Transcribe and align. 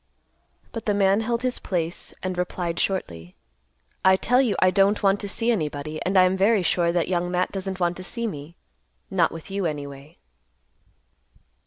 But 0.71 0.87
the 0.87 0.95
man 0.95 1.19
held 1.21 1.43
his 1.43 1.59
place, 1.59 2.11
and 2.23 2.35
replied 2.35 2.79
shortly, 2.79 3.35
"I 4.03 4.15
tell 4.15 4.41
you 4.41 4.55
I 4.57 4.71
don't 4.71 5.03
want 5.03 5.19
to 5.19 5.29
see 5.29 5.51
anybody, 5.51 6.01
and 6.03 6.17
I 6.17 6.23
am 6.23 6.35
very 6.35 6.63
sure 6.63 6.91
that 6.91 7.07
Young 7.07 7.29
Matt 7.29 7.51
doesn't 7.51 7.79
want 7.79 7.97
to 7.97 8.03
see 8.03 8.25
me, 8.25 8.55
not 9.11 9.31
with 9.31 9.51
you, 9.51 9.67
anyway." 9.67 10.17